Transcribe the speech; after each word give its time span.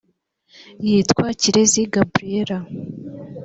yitwa 0.87 1.25
kirezi 1.41 1.81
gabriella 1.93 2.57